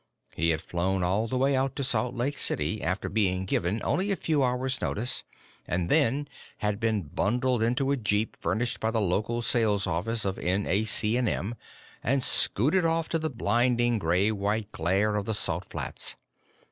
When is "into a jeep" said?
7.61-8.35